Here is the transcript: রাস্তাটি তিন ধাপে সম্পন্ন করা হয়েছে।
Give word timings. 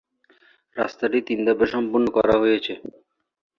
রাস্তাটি 0.77 1.19
তিন 1.27 1.39
ধাপে 1.45 1.65
সম্পন্ন 1.73 2.05
করা 2.17 2.35
হয়েছে। 2.37 2.73